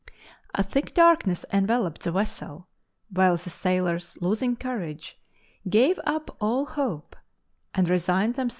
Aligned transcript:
A 0.55 0.63
thick 0.63 0.95
darkness 0.95 1.45
enveloped 1.53 2.01
the 2.01 2.11
vessel, 2.11 2.67
while 3.11 3.37
the 3.37 3.51
sailors, 3.51 4.17
losing 4.19 4.55
courage, 4.55 5.19
gave 5.69 5.99
up 6.07 6.35
all 6.41 6.65
hope 6.65 7.15
and 7.75 7.87
112 7.87 8.09
LIFE 8.29 8.39
OF 8.39 8.47
ST. 8.47 8.49